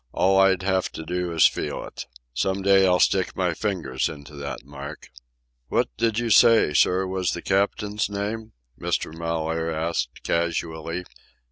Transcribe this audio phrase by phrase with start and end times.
[0.13, 2.07] All I'd have to do is feel it.
[2.33, 5.09] Some day I'll stick my fingers into that mark."
[5.67, 9.13] "What did you say, sir, was the captain's name?" Mr.
[9.13, 11.03] Mellaire asked casually.